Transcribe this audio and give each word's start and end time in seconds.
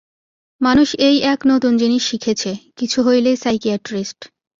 মানুষ 0.61 0.89
এই 0.99 1.17
এক 1.23 1.39
নতুন 1.45 1.73
জিনিশ 1.77 2.03
শিখেছে, 2.05 2.51
কিছু 2.77 2.97
হলেই 3.01 3.37
সাইকিয়াট্রিস্ট। 3.37 4.19